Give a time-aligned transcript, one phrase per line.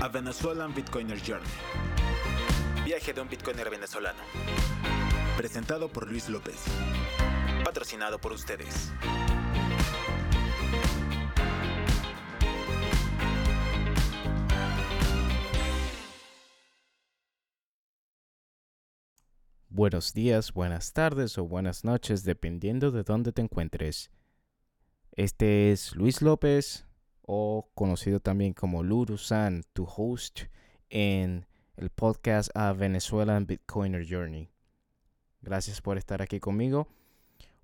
[0.00, 1.50] A Venezuelan Bitcoiner Journey.
[2.84, 4.20] Viaje de un Bitcoiner venezolano.
[5.36, 6.54] Presentado por Luis López.
[7.64, 8.92] Patrocinado por ustedes.
[19.68, 24.12] Buenos días, buenas tardes o buenas noches, dependiendo de dónde te encuentres.
[25.10, 26.87] Este es Luis López,
[27.30, 30.44] o conocido también como Luru-san, tu host
[30.88, 31.46] en
[31.76, 34.48] el podcast A Venezuelan Bitcoiner Journey.
[35.42, 36.88] Gracias por estar aquí conmigo.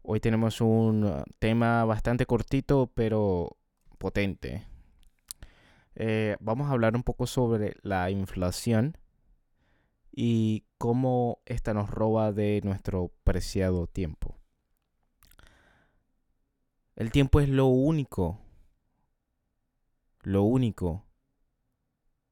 [0.03, 3.57] Hoy tenemos un uh, tema bastante cortito, pero
[3.97, 4.67] potente.
[5.95, 8.99] Eh, vamos a hablar un poco sobre la inflación
[10.13, 14.37] y cómo esta nos roba de nuestro preciado tiempo.
[16.97, 18.44] El tiempo es lo único,
[20.25, 21.05] lo único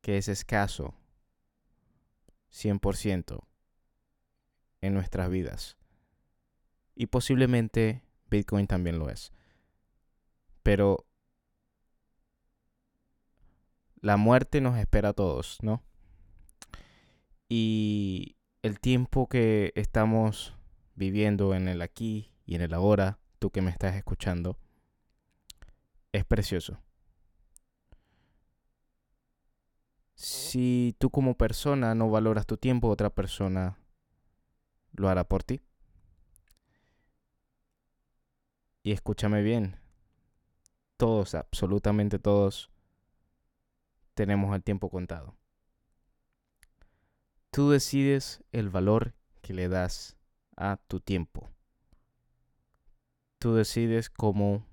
[0.00, 0.95] que es escaso
[2.50, 3.41] 100%
[4.80, 5.77] en nuestras vidas.
[6.94, 9.33] Y posiblemente Bitcoin también lo es.
[10.62, 11.06] Pero
[14.00, 15.83] la muerte nos espera a todos, ¿no?
[17.48, 20.55] Y el tiempo que estamos
[20.94, 24.59] viviendo en el aquí y en el ahora, tú que me estás escuchando,
[26.12, 26.81] es precioso.
[30.23, 33.77] Si tú como persona no valoras tu tiempo, otra persona
[34.92, 35.61] lo hará por ti.
[38.84, 39.81] Y escúchame bien,
[40.97, 42.70] todos, absolutamente todos,
[44.15, 45.34] tenemos el tiempo contado.
[47.50, 50.17] Tú decides el valor que le das
[50.56, 51.50] a tu tiempo.
[53.41, 54.65] Tú decides cómo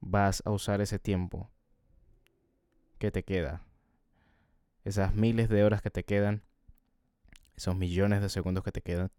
[0.00, 1.50] vas a usar ese tiempo
[2.98, 3.66] que te queda.
[4.86, 6.44] Esas miles de horas que te quedan.
[7.56, 9.10] Esos millones de segundos que te quedan.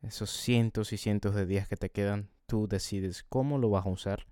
[0.00, 2.30] Esos cientos y cientos de días que te quedan.
[2.46, 4.26] Tú decides cómo lo vas a usar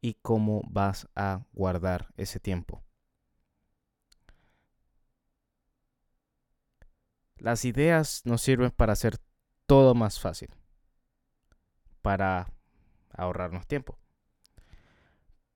[0.00, 2.84] y cómo vas a guardar ese tiempo.
[7.38, 9.18] Las ideas nos sirven para hacer
[9.66, 10.50] todo más fácil,
[12.02, 12.52] para
[13.10, 13.98] ahorrarnos tiempo.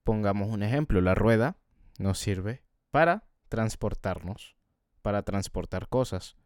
[0.02, 1.56] Pongamos un ejemplo, la rueda
[1.98, 4.56] nos sirve para transportarnos,
[5.02, 6.36] para transportar cosas.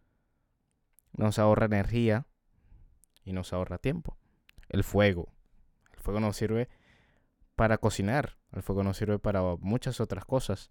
[1.12, 2.26] Nos ahorra energía
[3.24, 4.16] y nos ahorra tiempo.
[4.68, 5.32] El fuego,
[5.92, 6.68] el fuego nos sirve
[7.56, 10.70] para cocinar, el fuego nos sirve para muchas otras cosas.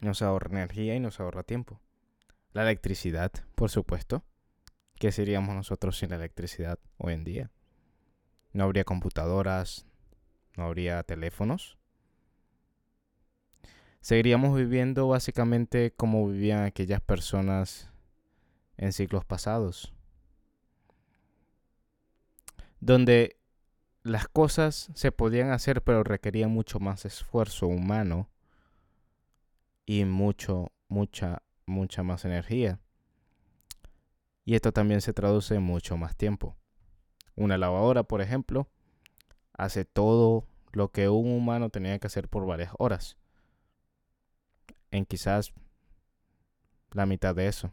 [0.00, 1.80] Nos ahorra energía y nos ahorra tiempo.
[2.52, 4.24] La electricidad, por supuesto.
[4.96, 7.50] ¿Qué seríamos nosotros sin la electricidad hoy en día?
[8.52, 9.86] No habría computadoras,
[10.56, 11.79] no habría teléfonos.
[14.00, 17.90] Seguiríamos viviendo básicamente como vivían aquellas personas
[18.76, 19.92] en siglos pasados.
[22.80, 23.36] Donde
[24.02, 28.30] las cosas se podían hacer pero requerían mucho más esfuerzo humano
[29.84, 32.78] y mucho, mucha mucha más energía.
[34.44, 36.56] Y esto también se traduce en mucho más tiempo.
[37.36, 38.68] Una lavadora, por ejemplo,
[39.54, 43.16] hace todo lo que un humano tenía que hacer por varias horas.
[44.90, 45.52] En quizás
[46.92, 47.72] la mitad de eso.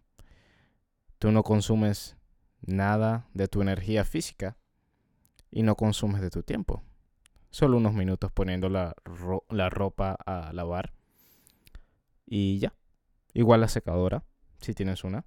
[1.20, 2.16] Tú no consumes
[2.62, 4.58] nada de tu energía física
[5.50, 6.84] y no consumes de tu tiempo.
[7.50, 8.94] Solo unos minutos poniendo la,
[9.50, 10.94] la ropa a lavar
[12.26, 12.74] y ya.
[13.34, 14.24] Igual la secadora,
[14.60, 15.26] si tienes una.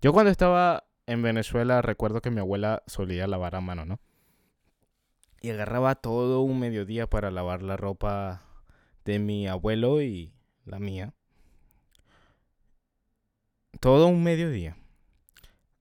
[0.00, 4.00] Yo cuando estaba en Venezuela recuerdo que mi abuela solía lavar a mano, ¿no?
[5.40, 8.42] Y agarraba todo un mediodía para lavar la ropa
[9.04, 10.32] de mi abuelo y
[10.64, 11.12] la mía.
[13.80, 14.76] Todo un mediodía.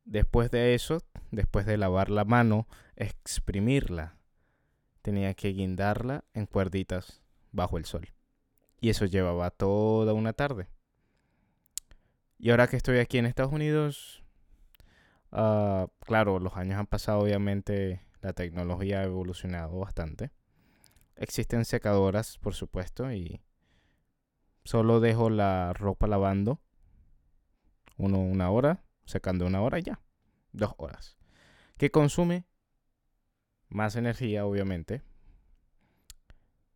[0.06, 1.02] Después de eso,
[1.32, 4.18] después de lavar la mano, exprimirla,
[5.02, 7.22] tenía que guindarla en cuerditas
[7.52, 8.10] bajo el sol.
[8.81, 10.68] Y eso llevaba toda una tarde.
[12.38, 14.24] Y ahora que estoy aquí en Estados Unidos,
[15.31, 20.31] uh, claro, los años han pasado, obviamente la tecnología ha evolucionado bastante.
[21.16, 23.42] Existen secadoras, por supuesto, y
[24.63, 26.60] solo dejo la ropa lavando
[27.98, 30.01] uno una hora, secando una hora ya,
[30.51, 31.18] dos horas.
[31.77, 32.45] ¿Qué consume?
[33.69, 35.04] Más energía, obviamente.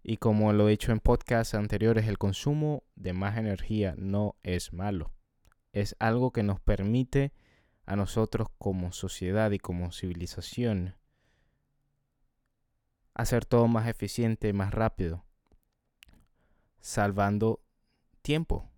[0.03, 4.73] Y como lo he dicho en podcasts anteriores, el consumo de más energía no es
[4.73, 5.17] malo
[5.81, 7.33] es algo que nos permite
[7.85, 10.95] a nosotros como sociedad y como civilización
[13.13, 15.23] hacer todo más eficiente, más rápido.
[16.79, 17.61] salvando
[18.27, 18.69] tiempo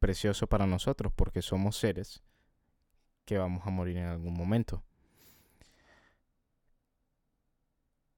[0.00, 2.24] precioso para nosotros porque somos seres
[3.24, 4.82] que vamos a morir en algún momento.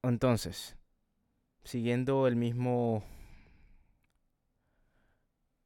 [0.01, 0.75] Entonces,
[1.63, 3.03] siguiendo el mismo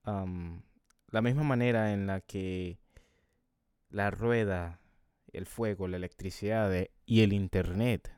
[0.03, 2.77] la misma manera en la que
[3.89, 4.81] la rueda,
[5.31, 6.73] el fuego, la electricidad
[7.05, 8.11] y el internet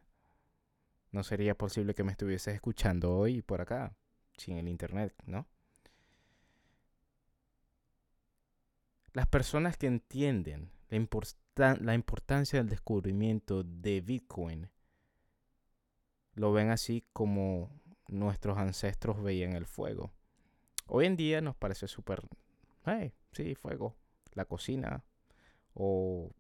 [1.12, 3.96] no sería posible que me estuvieses escuchando hoy por acá
[4.36, 5.48] sin el internet, ¿no?
[9.14, 10.72] Las personas que entienden
[11.56, 14.70] la, importancia del descubrimiento de Bitcoin
[16.34, 17.70] lo ven así como
[18.08, 20.12] nuestros ancestros veían el fuego.
[20.88, 22.22] Hoy en día nos parece súper,
[22.86, 23.96] hey, sí, fuego,
[24.34, 25.04] la cocina
[25.74, 26.32] o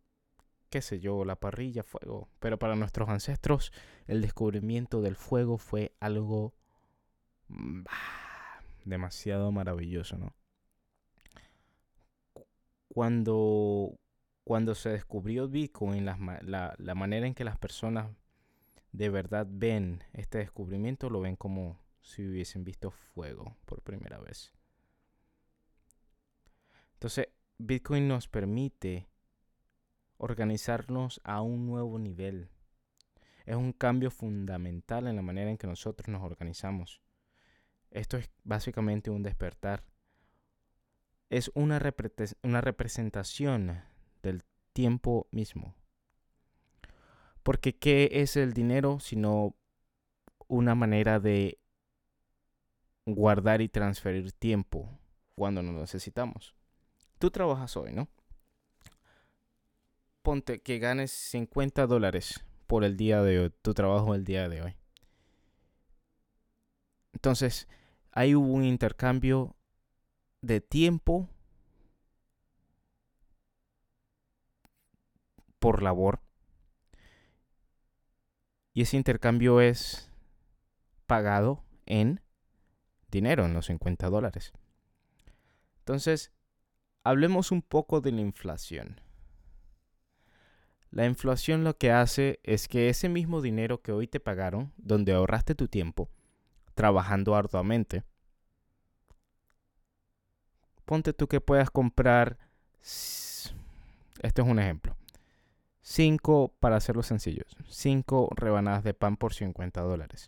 [0.69, 2.29] qué sé yo, la parrilla, fuego.
[2.39, 3.71] Pero para nuestros ancestros
[4.07, 6.53] el descubrimiento del fuego fue algo
[7.50, 7.83] mm,
[8.85, 10.33] demasiado maravilloso, ¿no?
[12.94, 13.98] Cuando,
[14.44, 18.12] cuando se descubrió Bitcoin, la, la manera en que las personas
[18.92, 24.54] de verdad ven este descubrimiento, lo ven como si hubiesen visto fuego por primera vez.
[26.94, 29.08] Entonces, Bitcoin nos permite
[30.18, 32.50] organizarnos a un nuevo nivel.
[33.46, 37.02] Es un cambio fundamental en la manera en que nosotros nos organizamos.
[37.90, 39.84] Esto es básicamente un despertar.
[41.31, 43.81] Es una, representación
[44.22, 44.44] del
[44.74, 45.74] tiempo mismo.
[47.42, 49.56] Porque ¿qué es el dinero sino
[50.50, 51.57] una manera de
[53.06, 55.00] guardar y transferir tiempo
[55.33, 56.54] cuando lo necesitamos?
[57.18, 58.10] Tú trabajas hoy, ¿no?
[60.24, 64.63] Ponte que ganes 50 dólares por el día de hoy, tu trabajo el día de
[64.63, 64.75] hoy.
[67.13, 67.69] Entonces,
[68.12, 69.56] ahí hubo un intercambio
[70.42, 71.30] de tiempo
[75.60, 76.22] por labor
[78.74, 80.10] y ese intercambio es
[81.06, 82.22] pagado en
[83.10, 84.54] dinero, en los 50 dólares.
[85.80, 86.32] Entonces,
[87.04, 89.02] hablemos un poco de la inflación.
[90.90, 95.14] La inflación lo que hace es que ese mismo dinero que hoy te pagaron, donde
[95.14, 96.10] ahorraste tu tiempo,
[96.76, 98.04] trabajando arduamente,
[100.92, 102.38] ponte tú que puedas comprar,
[102.82, 103.54] esto
[104.42, 104.98] es un ejemplo,
[105.84, 110.28] 5, para hacerlo sencillo, 5 rebanadas de pan por 50 dólares.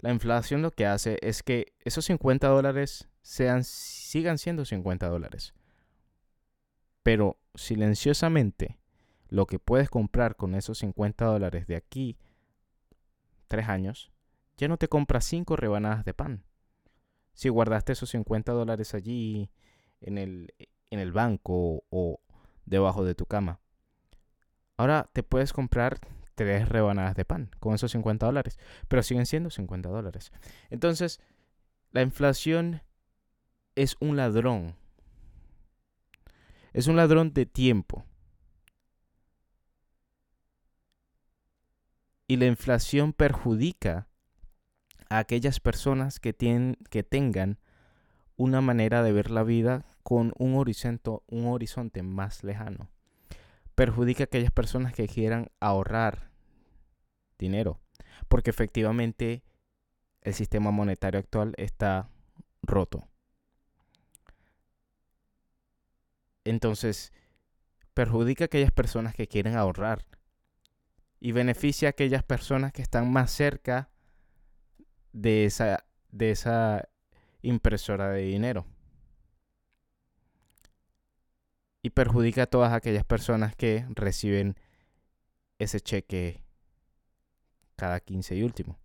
[0.00, 5.54] La inflación lo que hace es que esos 50 dólares sean, sigan siendo 50 dólares.
[7.02, 8.78] Pero silenciosamente,
[9.30, 12.18] lo que puedes comprar con esos 50 dólares de aquí,
[13.48, 14.12] 3 años,
[14.58, 16.44] ya no te compras 5 rebanadas de pan.
[17.34, 19.50] Si guardaste esos 50 dólares allí
[20.00, 20.54] en el,
[20.90, 22.20] en el banco o
[22.66, 23.60] debajo de tu cama,
[24.76, 26.00] Ahora te puedes comprar
[26.34, 28.58] tres rebanadas de pan con esos 50 dólares,
[28.88, 30.32] pero siguen siendo 50 dólares.
[30.70, 31.20] Entonces,
[31.92, 32.82] la inflación
[33.76, 34.74] es un ladrón.
[36.72, 38.04] Es un ladrón de tiempo.
[42.26, 44.08] Y la inflación perjudica
[45.16, 47.58] a aquellas personas que, tienen, que tengan
[48.36, 52.90] una manera de ver la vida con un horizonte, un horizonte más lejano
[53.74, 56.30] perjudica a aquellas personas que quieran ahorrar
[57.38, 57.80] dinero,
[58.28, 59.42] porque efectivamente
[60.20, 62.08] el sistema monetario actual está
[62.62, 63.08] roto.
[66.44, 67.12] Entonces,
[67.94, 70.04] perjudica a aquellas personas que quieren ahorrar
[71.20, 73.90] y beneficia a aquellas personas que están más cerca
[75.12, 76.88] de esa, de esa
[77.42, 78.66] impresora de dinero
[81.82, 84.56] y perjudica a todas aquellas personas que reciben
[85.58, 86.42] ese cheque
[87.76, 88.78] cada 15 y último.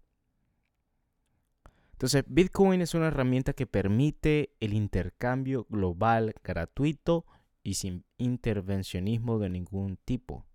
[1.92, 7.26] Entonces, Bitcoin es una herramienta que permite el intercambio global gratuito
[7.64, 10.46] y sin intervencionismo de ningún tipo.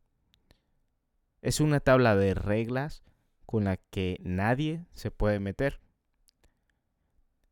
[1.41, 3.03] Es una tabla de reglas
[3.53, 5.79] con la que nadie se puede meter.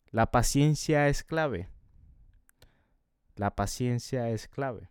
[0.07, 1.69] La paciencia es clave.
[3.35, 4.89] La paciencia es clave.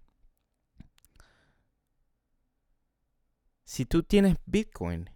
[3.63, 5.09] Si tú tienes Bitcoin,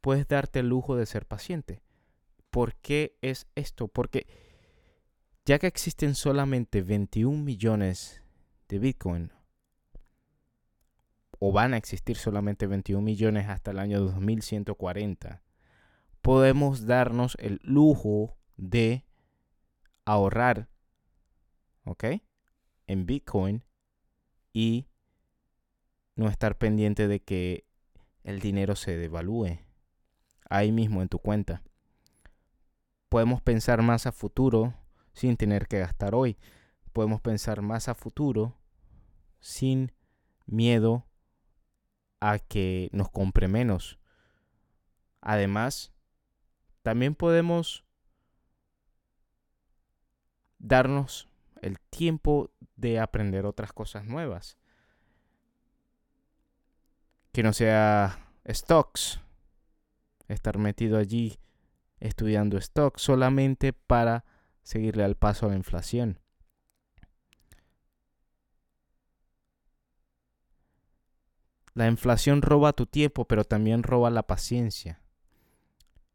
[0.00, 1.80] puedes darte el lujo de ser paciente.
[2.50, 3.86] ¿Por qué es esto?
[3.86, 4.26] Porque
[5.44, 8.20] ya que existen solamente 21 millones
[8.68, 9.32] de Bitcoin,
[11.40, 15.42] o van a existir solamente 21 millones hasta el año 2140,
[16.20, 19.06] podemos darnos el lujo de
[20.04, 20.68] ahorrar,
[21.84, 22.04] ¿ok?
[22.86, 23.64] En Bitcoin
[24.52, 24.86] y
[26.14, 27.64] no estar pendiente de que
[28.22, 29.60] el dinero se devalúe
[30.50, 31.62] ahí mismo en tu cuenta.
[33.08, 34.74] Podemos pensar más a futuro
[35.14, 36.36] sin tener que gastar hoy.
[36.92, 38.58] Podemos pensar más a futuro
[39.38, 39.92] sin
[40.44, 41.06] miedo
[42.20, 43.98] a que nos compre menos.
[45.20, 45.92] Además,
[46.82, 47.84] también podemos
[50.58, 51.28] darnos
[51.62, 54.56] el tiempo de aprender otras cosas nuevas.
[57.32, 59.20] Que no sea stocks,
[60.28, 61.38] estar metido allí
[62.00, 64.24] estudiando stocks solamente para
[64.62, 66.19] seguirle al paso a la inflación.
[71.80, 75.00] La inflación roba tu tiempo, pero también roba la paciencia.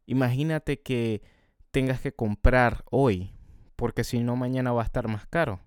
[0.06, 1.24] Imagínate que
[1.72, 3.34] tengas que comprar hoy,
[3.74, 5.58] porque si no mañana va a estar más caro.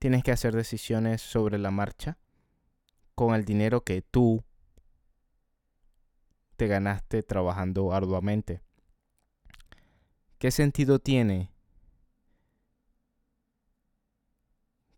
[0.00, 2.18] Tienes que hacer decisiones sobre la marcha
[3.14, 4.42] con el dinero que tú
[6.56, 8.62] te ganaste trabajando arduamente.
[10.40, 11.52] ¿Qué sentido tiene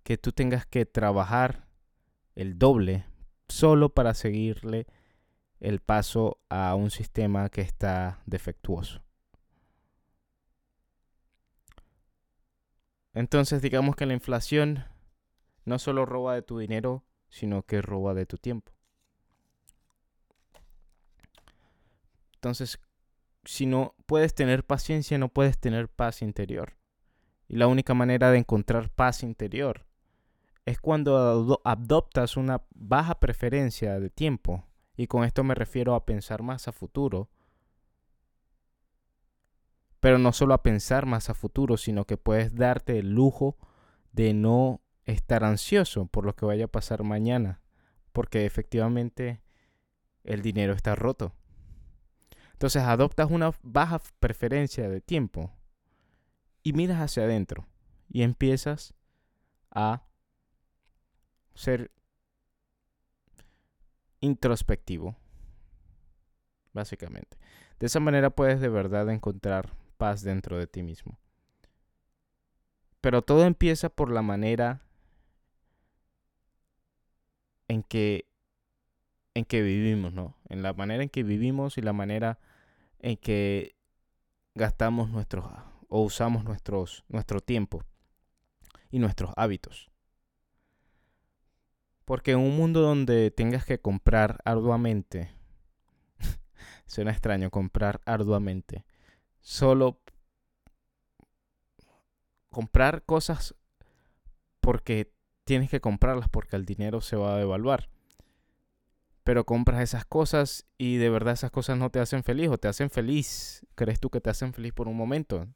[0.04, 1.68] que tú tengas que trabajar
[2.34, 3.09] el doble
[3.50, 4.86] solo para seguirle
[5.60, 9.02] el paso a un sistema que está defectuoso.
[13.12, 14.84] Entonces digamos que la inflación
[15.64, 18.72] no solo roba de tu dinero, sino que roba de tu tiempo.
[22.34, 22.80] Entonces,
[23.44, 26.78] si no puedes tener paciencia, no puedes tener paz interior.
[27.48, 29.89] Y la única manera de encontrar paz interior
[30.70, 34.64] es cuando adoptas una baja preferencia de tiempo.
[34.96, 37.28] Y con esto me refiero a pensar más a futuro.
[39.98, 43.58] Pero no solo a pensar más a futuro, sino que puedes darte el lujo
[44.12, 47.60] de no estar ansioso por lo que vaya a pasar mañana.
[48.12, 49.42] Porque efectivamente
[50.22, 51.34] el dinero está roto.
[52.52, 55.50] Entonces adoptas una baja preferencia de tiempo
[56.62, 57.66] y miras hacia adentro
[58.08, 58.94] y empiezas
[59.70, 60.02] a
[61.54, 61.90] ser
[64.20, 65.16] introspectivo,
[66.72, 67.38] básicamente.
[67.78, 71.18] De esa manera puedes de verdad encontrar paz dentro de ti mismo.
[73.00, 74.82] Pero todo empieza por la manera
[77.68, 78.26] en que
[79.34, 80.34] en que vivimos, ¿no?
[80.48, 82.38] En la manera en que vivimos y la manera
[82.98, 83.76] en que
[84.54, 85.46] gastamos nuestros
[85.88, 87.84] o usamos nuestros nuestro tiempo
[88.90, 89.90] y nuestros hábitos.
[92.10, 95.30] Porque en un mundo donde tengas que comprar arduamente,
[96.84, 98.84] suena extraño comprar arduamente,
[99.38, 100.00] solo
[102.48, 103.54] comprar cosas
[104.58, 105.12] porque
[105.44, 107.88] tienes que comprarlas porque el dinero se va a devaluar.
[109.22, 112.66] Pero compras esas cosas y de verdad esas cosas no te hacen feliz o te
[112.66, 113.64] hacen feliz.
[113.76, 115.46] Crees tú que te hacen feliz por un momento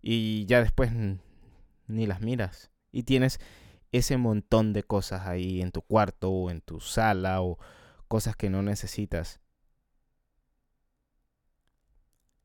[0.00, 0.92] y ya después
[1.88, 2.70] ni las miras.
[2.90, 3.38] Y tienes
[3.92, 7.58] ese montón de cosas ahí en tu cuarto o en tu sala o
[8.08, 9.40] cosas que no necesitas.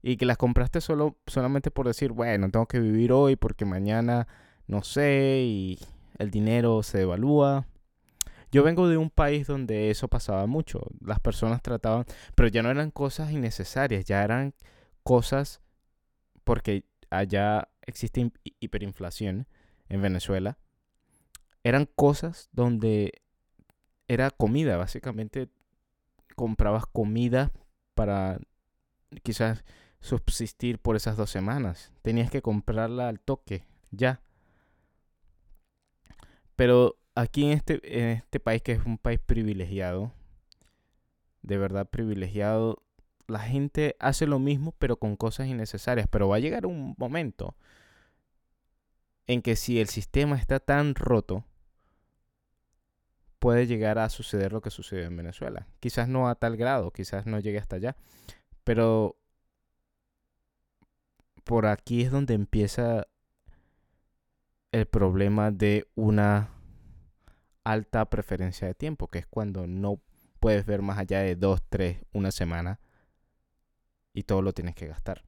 [0.02, 4.28] Y que las compraste solo, solamente por decir, bueno, tengo que vivir hoy porque mañana
[4.68, 5.80] no sé y
[6.20, 7.66] el dinero se devalúa.
[8.52, 10.82] Yo vengo de un país donde eso pasaba mucho.
[11.02, 14.54] Las personas trataban, pero ya no eran cosas innecesarias, ya eran
[15.04, 15.62] cosas
[16.44, 19.48] porque allá existe hiperinflación
[19.90, 20.58] en Venezuela
[21.66, 23.24] eran cosas donde
[24.08, 25.50] era comida, básicamente
[26.36, 27.52] comprabas comida
[27.96, 28.40] para
[29.24, 29.66] quizás
[30.00, 31.92] subsistir por esas dos semanas.
[32.04, 34.22] Tenías que comprarla al toque, ya.
[36.56, 40.14] Pero aquí en este, en este país, que es un país privilegiado,
[41.42, 42.84] de verdad privilegiado,
[43.26, 46.08] la gente hace lo mismo pero con cosas innecesarias.
[46.12, 47.56] Pero va a llegar un momento
[49.26, 51.44] en que si el sistema está tan roto,
[53.46, 55.68] puede llegar a suceder lo que sucedió en Venezuela.
[55.80, 57.96] Quizás no a tal grado, quizás no llegue hasta allá,
[58.64, 59.20] pero
[61.44, 63.06] por aquí es donde empieza
[64.72, 66.50] el problema de una
[67.64, 70.02] alta preferencia de tiempo, que es cuando no
[70.40, 72.80] puedes ver más allá de dos, tres, una semana
[74.12, 75.24] y todo lo tienes que gastar.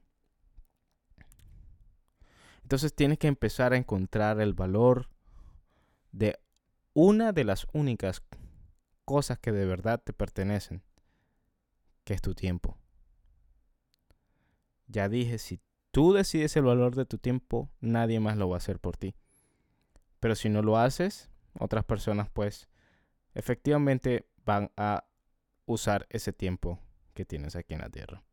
[2.64, 5.08] Entonces tienes que empezar a encontrar el valor
[6.10, 6.36] de
[7.00, 8.24] una de las únicas
[9.04, 10.82] cosas que de verdad te pertenecen,
[12.02, 12.76] que es tu tiempo.
[14.88, 15.60] Ya dije, si
[15.92, 19.14] tú decides el valor de tu tiempo, nadie más lo va a hacer por ti.
[20.18, 22.68] Pero si no lo haces, otras personas pues
[23.32, 25.04] efectivamente van a
[25.66, 26.80] usar ese tiempo
[27.14, 28.24] que tienes aquí en la Tierra.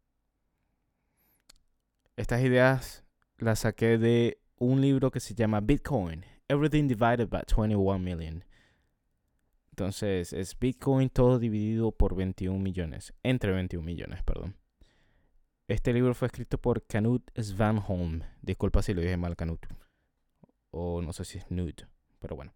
[2.15, 3.03] Estas ideas
[3.37, 8.43] las saqué de un libro que se llama Bitcoin, Everything Divided by 21 Million.
[9.75, 14.55] Entonces es Bitcoin todo dividido por 21 millones, entre 21 millones, perdón.
[15.67, 18.21] Este libro fue escrito por Knut Svanholm.
[18.41, 19.65] Disculpa si lo dije mal, Knut.
[20.71, 21.73] O no sé si es Nud,
[22.19, 22.53] pero bueno.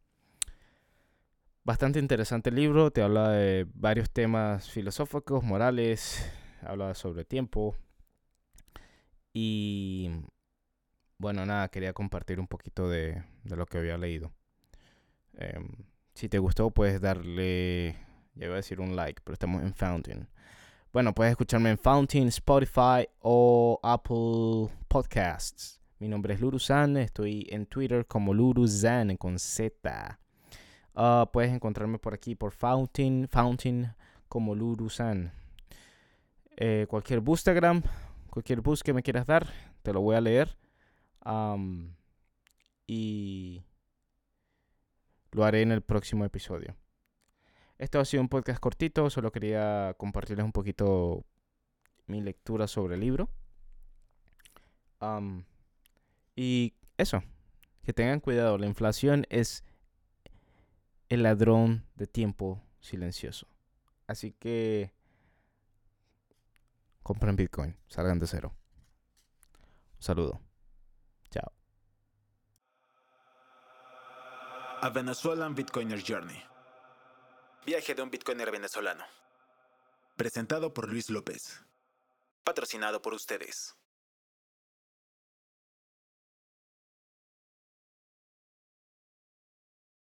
[1.66, 6.26] Bastante interesante el libro, te habla de varios temas filosóficos, morales,
[6.62, 7.76] habla sobre tiempo.
[9.34, 10.10] Y
[11.18, 14.32] bueno, nada, quería compartir un poquito de, lo que había leído.
[15.34, 15.68] Em,
[16.20, 17.96] si te gustó, puedes darle,
[18.36, 20.28] ya iba a decir un like, pero estamos en Fountain.
[20.92, 25.80] Bueno, puedes escucharme en Fountain, Spotify o Apple Podcasts.
[25.98, 30.20] Mi nombre es Luruzan, estoy en Twitter como Luruzan con Z.
[30.94, 33.96] Ah, puedes encontrarme por aquí por Fountain, Fountain
[34.28, 35.32] como Luruzan.
[36.58, 37.82] Eh, cualquier Boostagram,
[38.30, 39.48] cualquier boost que me quieras dar,
[39.84, 40.58] te lo voy a leer.
[42.88, 43.64] y
[45.32, 46.76] lo haré en el próximo episodio.
[47.78, 51.26] Esto ha sido un podcast cortito, solo quería compartirles un poquito
[52.08, 53.30] mi lectura sobre el libro.
[56.36, 57.24] y eso,
[57.84, 59.64] que tengan cuidado, la inflación es
[61.08, 63.48] el ladrón de tiempo silencioso.
[64.08, 64.92] Así que
[67.04, 68.54] compren Bitcoin, salgan de cero.
[69.98, 70.49] Un saludo.
[74.82, 76.42] A Venezuelan Bitcoiner Journey.
[77.66, 79.04] Viaje de un Bitcoiner venezolano.
[80.16, 81.66] Presentado por Luis López.
[82.46, 83.76] Patrocinado por ustedes.